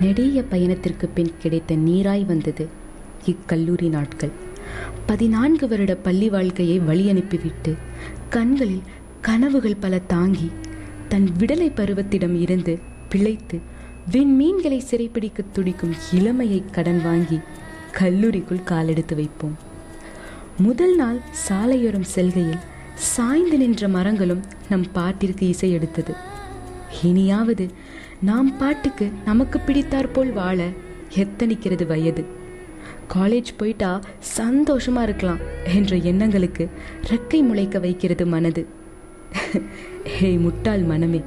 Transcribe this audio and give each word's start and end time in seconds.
நெடிய 0.00 0.42
பயணத்திற்கு 0.42 1.08
பின் 1.08 1.32
கிடைத்த 1.38 1.74
நீராய் 1.74 2.26
வந்தது. 2.26 2.68
இக்கல்லூரி 3.26 3.88
நாட்கள். 3.88 4.30
பதினான்கு 5.06 5.68
வருட 5.68 5.94
பள்ளி 5.94 6.28
வாழ்க்கையை 6.28 6.78
வழி 6.78 7.08
அனுப்பிவிட்டு 7.08 7.76
கண்களில் 8.28 8.82
கனவுகள் 9.20 9.76
பல 9.76 9.98
தாங்கி 9.98 10.50
தன் 11.08 11.30
விடலை 11.38 11.72
பருவத்திடம் 11.74 12.40
இருந்து 12.40 12.78
பிழைத்து 13.08 13.60
விண்மீன்களை 14.10 14.80
சிறைப்பிடிக்க 14.90 15.38
துடிக்கும் 15.52 15.94
இளமையை 16.12 16.62
கடன் 16.70 17.02
வாங்கி 17.02 17.40
கல்லூரிக்குள் 17.98 18.64
காலெடுத்து 18.64 19.16
வைப்போம். 19.16 19.56
முதல் 20.58 20.96
நாள் 20.96 21.20
சாலையோரம் 21.48 22.10
செல்கையில் 22.14 22.64
சாய்ந்து 22.94 23.58
நின்ற 23.58 23.88
மரங்களும் 23.88 24.42
நம் 24.68 24.86
பாட்டிற்கு 24.94 25.42
இசை 25.42 25.70
எடுத்தது. 25.70 26.14
இனியாவது 27.02 27.70
நாம் 28.22 28.56
பாட்டுக்கு 28.56 29.10
நமக்கு 29.24 29.60
பிடித்தாற்போல் 29.60 30.32
வாழ 30.32 30.68
எத்தனிக்கிறது 31.16 31.86
வயது. 31.86 32.24
காலேஜ் 33.14 33.46
போயிட்டா 33.56 34.00
சந்தோஷமா 34.38 35.02
இருக்கலாம் 35.02 35.38
என்ற 35.74 35.96
எண்ணங்களுக்கு 35.96 36.68
ரெக்கை 37.06 37.42
முளைக்க 37.42 37.78
வைக்கிறது 37.78 38.26
மனது. 38.26 38.66
ஹே 40.04 40.36
முட்டாள் 40.36 40.82
மனமே 40.82 41.22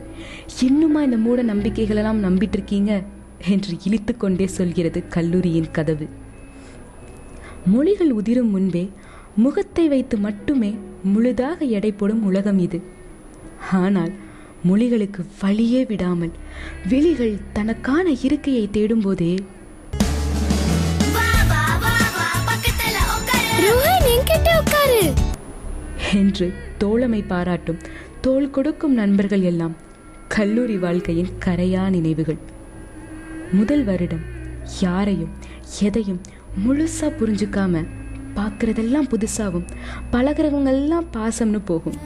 இன்னுமா 0.61 1.01
இந்த 1.01 1.17
மூட 1.17 1.43
நம்பிக்கைகளெல்லாம் 1.43 2.23
நம்பிட்டு 2.23 2.53
இருக்கீங்க 2.53 3.03
என்று 3.49 3.77
இழித்து 3.85 4.17
கொண்டே 4.17 4.47
சொல்கிறது 4.47 5.07
கல்லூரியின் 5.07 5.71
கதவு. 5.71 6.07
மொழிகள் 7.65 8.11
உதிரும் 8.11 8.49
முன்பே 8.49 8.89
முகத்தை 9.35 9.87
வைத்து 9.87 10.17
மட்டுமே 10.17 10.77
முழுதாக 11.03 11.65
எடை 11.65 11.91
போடும் 11.91 12.23
உலகம் 12.23 12.59
இது. 12.59 12.81
ஆனால் 13.71 14.11
மொழிகளுக்கு 14.67 15.25
வழியே 15.41 15.85
விடாமல் 15.85 16.31
விழிகள் 16.89 17.37
தனக்கான 17.53 18.09
இருக்கையை 18.21 18.69
தேடும்போதே 18.73 19.33
என்று 26.13 26.53
தோழமை 26.77 27.21
பாராட்டும் 27.21 27.79
தோள் 28.21 28.49
கொடுக்கும் 28.49 28.93
நண்பர்கள் 28.93 29.41
எல்லாம் 29.41 29.75
கல்லூரி 30.27 30.77
வாழ்க்கையின் 30.77 31.31
கரையா 31.45 31.89
நினைவுகள். 31.89 32.37
முதல் 33.51 33.83
வருடம் 33.83 34.25
யாரையும் 34.81 35.33
எதையும் 35.81 36.21
முழுசா 36.67 37.07
புரிஞ்சுக்காம 37.19 37.83
பார்க்கறதெல்லாம் 38.35 39.09
புதுசாவும் 39.09 39.69
பழகிறவங்கெல்லாம் 40.11 41.07
பாசம்னு 41.13 41.61
போகும். 41.65 41.97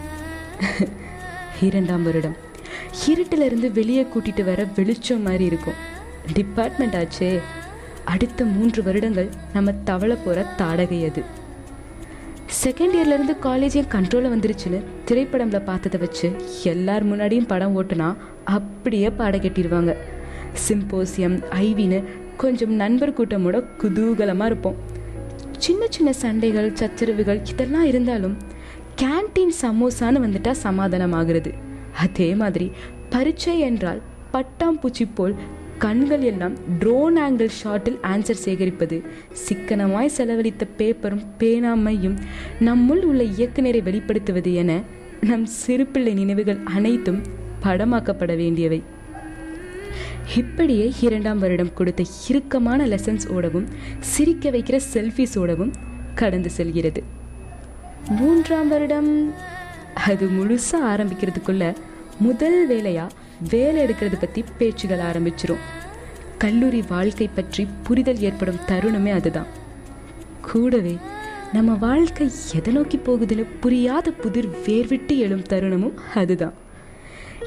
இரண்டாம் 1.63 2.03
வருடம். 2.03 2.35
இருட்டிலிருந்து 3.07 3.71
வெளியே 3.71 4.07
கூட்டிட்டு 4.13 4.43
வர 4.43 4.67
வெளிச்சம் 4.75 5.21
மாதிரி 5.21 5.45
இருக்கும். 5.45 5.73
டிபார்ட்மெண்ட் 6.33 6.93
ஆச்சே. 6.93 7.39
அடுத்த 8.03 8.45
மூன்று 8.45 8.83
வருடங்கள் 8.83 9.29
நம்ம 9.53 9.71
தவளை 9.83 10.15
போகிற 10.15 10.45
தாடகை 10.57 11.09
அது. 11.09 11.23
செகண்ட் 12.63 12.95
இயர்லேருந்து 12.97 13.35
காலேஜ் 13.43 13.73
என் 13.73 13.87
வந்துருச்சுன்னு 14.29 14.83
திரைப்படம்ல 15.05 15.63
பார்த்ததை 15.63 15.99
வச்சு 15.99 16.31
எல்லார் 16.63 17.05
முன்னாடியும் 17.05 17.47
படம் 17.47 17.83
ஓட்டுனா 17.83 18.15
அப்படியே 18.43 19.09
பாட 19.09 19.37
கட்டிடுவாங்க. 19.37 19.95
சிம்போசியம் 20.67 21.37
ஐவின்னு 21.59 22.03
கொஞ்சம் 22.37 22.73
நண்பர் 22.73 23.13
கூட்டமோட 23.13 23.63
குதூகலமாக 23.81 24.45
இருப்போம். 24.45 24.75
சின்ன 25.57 25.85
சின்ன 25.89 26.13
சண்டைகள் 26.13 26.73
சச்சரவுகள் 26.73 27.41
இதெல்லாம் 27.49 27.85
இருந்தாலும் 27.85 28.37
கேண்டீன் 29.03 29.53
சமோசான்னு 29.61 30.19
வந்துட்டா 30.25 30.51
சமாதானம் 30.51 31.11
ஆகிறது 31.11 31.53
அதே 31.93 32.35
மாதிரி 32.35 32.71
பரீட்சை 33.09 33.59
என்றால் 33.59 34.01
பட்டாம்பூச்சி 34.33 35.05
போல் 35.15 35.35
கண்கள் 35.77 36.21
எல்லாம் 36.21 36.77
ட்ரோன் 36.79 37.17
ஆங்கிள் 37.17 37.49
ஷாட்டில் 37.63 37.97
ஆன்சர் 38.03 38.41
சேகரிப்பது. 38.45 39.03
சிக்கனமாய் 39.47 40.13
செலவழித்த 40.17 40.67
பேப்பரும் 40.77 41.25
பேனாமையும் 41.39 42.17
நம்முள் 42.59 43.01
உள்ள 43.01 43.23
இயக்குநரை 43.23 43.81
வெளிப்படுத்துவது 43.83 44.53
என 44.53 44.81
நம் 45.21 45.45
சிறுபிள்ளை 45.45 46.13
நினைவுகள் 46.13 46.59
அனைத்தும் 46.63 47.21
படமாக்கப்பட 47.63 48.35
வேண்டியவை. 48.35 48.83
இப்படியே 50.37 50.91
இரண்டாம் 51.01 51.39
வருடம் 51.39 51.73
கொடுத்த 51.73 52.03
இறுக்கமான 52.29 52.87
லெசன்ஸ் 52.87 53.27
ஓடவும் 53.27 53.67
சிரிக்க 53.99 54.49
வைக்கிற 54.49 54.79
செல்ஃபிஸ் 54.93 55.35
ஓடவும் 55.35 55.73
கடந்து 56.15 56.49
செல்கிறது. 56.49 57.21
மூன்றாம் 58.09 58.67
வருடம். 58.67 59.33
அது 59.93 60.27
முழுசாக 60.27 60.87
ஆரம்பிக்கிறதுக்குள்ள 60.87 61.75
முதல் 62.19 62.67
வேலையாக 62.67 63.13
வேலை 63.49 63.85
எடுக்கிறது 63.85 64.15
பற்றி 64.19 64.43
பேச்சுகள் 64.57 64.99
ஆரம்பிச்சிரும். 64.99 65.63
கல்லூரி 66.37 66.83
வாழ்க்கை 66.89 67.29
பற்றி 67.35 67.67
புரிதல் 67.83 68.19
ஏற்படும் 68.19 68.59
தருணமே 68.67 69.11
அதுதான். 69.11 69.45
கூடவே 70.41 70.97
நம்ம 71.53 71.73
வாழ்க்கை 71.73 72.29
எதை 72.55 72.73
நோக்கி 72.73 72.97
போகுதுன்னு 72.97 73.45
புரியாத 73.59 74.11
புதிர் 74.11 74.49
வேர்விட்டு 74.65 75.17
எழும் 75.17 75.41
தருணமும் 75.41 75.93
அதுதான். 76.15 76.53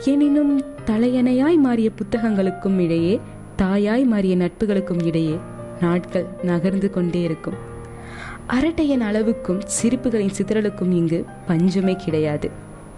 எனினும் 0.04 0.64
தலையணையாய் 0.86 1.56
மாறிய 1.56 1.90
புத்தகங்களுக்கும் 1.90 2.78
இடையே 2.78 3.20
தாயாய் 3.56 4.04
மாறிய 4.04 4.36
நட்புகளுக்கும் 4.36 5.04
இடையே 5.04 5.38
நாட்கள் 5.80 6.26
நகர்ந்து 6.42 6.90
கொண்டே 6.90 7.20
இருக்கும். 7.20 7.74
அரட்டையின் 8.48 9.02
அளவுக்கும் 9.02 9.60
சிரிப்புகளின் 9.66 10.32
சிதறலுக்கும் 10.38 10.90
இங்கு 10.90 11.24
பஞ்சமே 11.46 11.94
கிடையாது. 11.94 12.50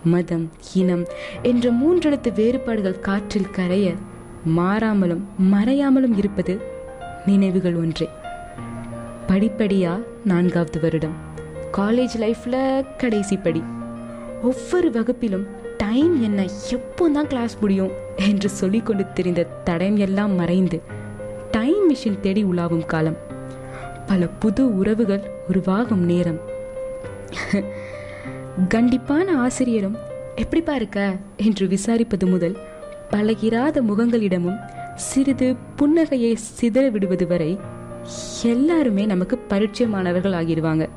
மதம் 0.05 0.51
இனம் 0.75 1.05
என்ற 1.43 1.71
மூன்றெழுத்து 1.71 2.33
வேறுபாடுகள் 2.35 3.01
காற்றில் 3.01 3.51
கரைய 3.51 3.93
மாறாமலும் 4.57 5.25
மறையாமலும் 5.53 6.17
இருப்பது 6.17 6.61
நினைவுகள் 7.27 7.75
ஒன்றே. 7.75 8.09
படிப்படியா 9.29 10.03
நான்காவது 10.25 10.81
வருடம். 10.81 11.17
காலேஜ் 11.77 12.17
லைஃப்ல 12.19 12.85
கடைசி 12.97 13.37
படி. 13.37 13.63
ஒவ்வொரு 14.43 14.91
வகுப்பிலும் 14.91 15.47
டைம் 15.77 16.23
என்ன 16.23 16.45
எப்போ 16.71 17.09
தான் 17.09 17.27
கிளாஸ் 17.27 17.59
முடியும் 17.61 17.91
என்று 18.17 18.49
சொல்லிக்கொண்டு 18.49 19.13
தெரிந்த 19.13 19.47
தடயம் 19.65 19.97
எல்லாம் 19.97 20.35
மறைந்து 20.35 20.83
டைம் 21.51 21.95
மிஷின் 21.95 22.21
தேடி 22.21 22.45
உலாவும் 22.45 22.87
காலம். 22.87 23.17
பல 24.07 24.27
புது 24.27 24.77
உறவுகள் 24.77 25.37
உருவாகும் 25.49 26.05
நேரம். 26.05 26.41
கண்டிப்பான 28.69 29.37
ஆசிரியரும் 29.37 29.97
எப்படிப்பா 30.37 30.75
இருக்க? 30.75 31.17
என்று 31.37 31.67
விசாரிப்பது 31.67 32.27
முதல் 32.27 32.57
பழகிராத 33.11 33.83
முகங்களிடமும் 33.83 34.59
சிறிது 34.95 35.57
புன்னகையை 35.79 36.37
சிதற 36.61 36.91
விடுவது 36.91 37.27
வரை 37.27 37.59
எல்லாருமே 38.43 39.07
நமக்கு 39.07 39.39
பரிச்சயமானவர்கள் 39.49 40.37
ஆகிடுவாங்க. 40.41 40.89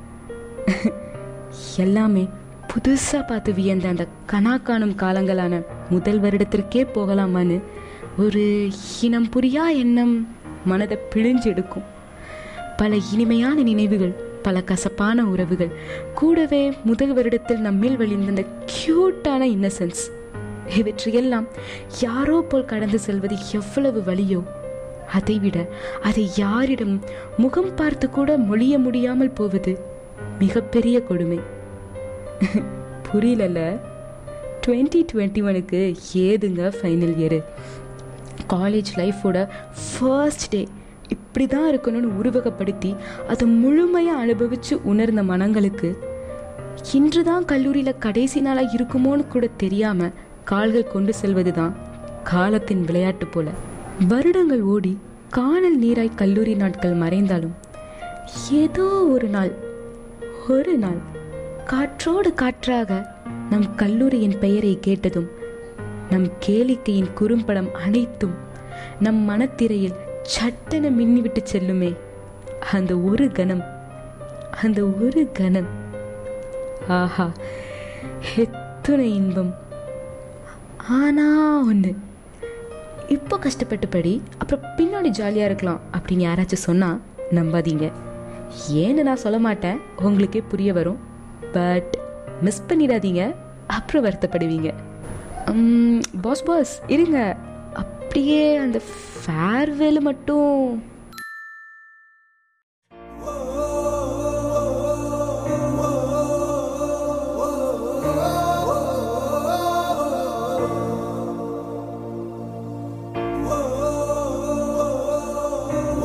எல்லாமே 1.77 2.29
புதுசா 2.67 3.27
பார்த்து 3.27 3.53
வியந்த 3.53 3.87
அந்த 3.87 4.07
கணா 4.31 4.61
காணும் 4.61 4.95
காலங்களான 4.97 5.63
முதல் 5.89 6.21
வருடத்திற்கே 6.21 6.83
போகலாமான்னு 6.95 7.61
ஒரு 8.17 8.69
இனம் 9.01 9.29
புரியா 9.35 9.75
எண்ணம் 9.75 10.27
மனதை 10.65 10.97
பிழிஞ்சு 11.15 11.45
எடுக்கும். 11.45 11.83
பல 12.77 12.95
இனிமையான 13.13 13.61
நினைவுகள் 13.61 14.13
பல 14.41 14.61
கசப்பான 14.61 15.25
உறவுகள். 15.25 15.71
கூடவே 16.13 16.73
முதல் 16.83 17.15
வருடத்தில் 17.15 17.65
நம்மில் 17.67 17.97
வழிந்த 17.97 18.27
அந்த 18.27 18.43
க்யூட்டான 18.71 19.41
இன்னசென்ஸ் 19.55 20.01
இவற்றையெல்லாம் 20.75 21.47
யாரோ 22.01 22.41
போல் 22.41 22.65
கடந்து 22.65 22.99
செல்வது 22.99 23.35
எவ்வளவு 23.51 24.01
வழியோ? 24.13 24.43
அதைவிட 25.11 25.67
அதை 26.03 26.29
யாரிடம் 26.35 27.03
முகம் 27.37 27.75
பார்த்து 27.75 28.09
கூட 28.09 28.37
மொழிய 28.37 28.77
முடியாமல் 28.77 29.31
போவது 29.31 29.79
மிகப்பெரிய 30.39 31.01
கொடுமை. 31.01 31.39
புரியலல்ல? 33.11 33.79
டுவெண்ட்டி 34.67 35.05
டுவெண்ட்டி 35.13 35.41
ஒனுக்கு 35.43 35.79
ஏதுங்க 36.17 36.71
ஃபைனல் 36.81 37.15
இயரு 37.21 37.43
காலேஜ் 38.49 38.91
லைஃபோட 38.95 39.47
ஃபர்ஸ்ட் 39.83 40.49
டே 40.49 40.67
இப்படி 41.31 41.47
தான் 41.47 41.67
இருக்கணும்னு 41.71 42.09
உருவகப்படுத்தி 42.19 42.89
அதை 43.27 43.47
முழுமையாக 43.47 44.21
அனுபவித்து 44.21 44.81
உணர்ந்த 44.83 45.23
மனங்களுக்கு 45.23 45.89
இன்று 46.93 47.23
தான் 47.23 47.45
கல்லூரியில் 47.45 47.99
கடைசி 47.99 48.41
நாளாக 48.41 48.75
இருக்குமோன்னு 48.77 49.27
கூட 49.27 49.47
தெரியாமல் 49.57 50.11
கால்கள் 50.43 50.83
கொண்டு 50.83 51.13
செல்வது 51.13 51.53
தான் 51.53 51.73
காலத்தின் 52.23 52.83
விளையாட்டு 52.83 53.27
போல. 53.27 53.47
வருடங்கள் 54.07 54.61
ஓடி 54.61 54.93
காணல் 55.29 55.79
நீராய் 55.79 56.15
கல்லூரி 56.15 56.55
நாட்கள் 56.55 56.93
மறைந்தாலும் 56.93 57.55
ஏதோ 58.51 58.87
ஒரு 59.11 59.27
நாள் 59.27 59.53
ஒரு 60.47 60.77
நாள் 60.77 61.01
காற்றோடு 61.65 62.33
காற்றாக 62.33 63.01
நம் 63.49 63.75
கல்லூரியின் 63.75 64.39
பெயரை 64.39 64.79
கேட்டதும் 64.79 65.29
நம் 66.09 66.29
கேளிக்கையின் 66.47 67.13
குறும்படம் 67.13 67.71
அனைத்தும் 67.85 68.37
நம் 68.99 69.21
மனத்திரையில் 69.23 69.97
சட்டென 70.33 70.89
மின்னிவிட்டு 70.97 71.41
செல்லுமே. 71.51 71.91
அந்த 72.73 72.91
ஒரு 73.09 73.25
கணம் 73.37 73.63
அந்த 74.63 74.79
ஒரு 75.03 75.21
கணம். 75.39 75.69
ஆஹா 76.97 77.27
எத்துணை 78.43 79.07
இன்பம். 79.19 79.51
ஆனா 80.99 81.27
ஒன்று 81.71 81.93
இப்போ 83.15 83.31
இப்போ 83.31 83.43
கஷ்டப்பட்டு 83.43 83.87
படி 83.93 84.13
அப்புறம் 84.41 84.63
பின்னாடி 84.77 85.09
ஜாலியாக 85.17 85.49
இருக்கலாம் 85.49 85.81
அப்படின்னு 85.97 86.25
யாராச்சும் 86.27 86.65
சொன்னால் 86.67 86.99
நம்பாதீங்க. 87.37 87.85
ஏன்னு 88.81 89.01
நான் 89.07 89.21
சொல்ல 89.23 89.37
மாட்டேன் 89.45 89.77
உங்களுக்கே 90.07 90.41
புரிய 90.51 90.73
வரும். 90.77 90.99
பட் 91.55 91.93
மிஸ் 92.41 92.65
பண்ணிடாதீங்க 92.69 93.21
அப்புறம் 93.77 94.05
வருத்தப்படுவீங்க. 94.05 94.69
பாஸ் 96.21 96.43
பாஸ் 96.49 96.73
இருங்க. 96.95 97.19
அப்படியே 98.11 98.45
அந்த 98.57 98.79
ஃபேர்வெல் 99.17 99.99
மட்டும் 100.01 100.55